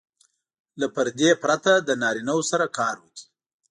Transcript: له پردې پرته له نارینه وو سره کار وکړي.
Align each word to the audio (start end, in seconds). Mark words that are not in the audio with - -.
له 0.79 0.87
پردې 0.95 1.29
پرته 1.43 1.71
له 1.87 1.93
نارینه 2.01 2.33
وو 2.35 2.43
سره 2.51 2.65
کار 2.77 2.95
وکړي. 3.01 3.25